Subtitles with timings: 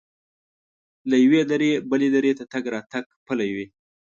[1.09, 3.67] له یوې درې بلې درې ته تګ راتګ پلی وي.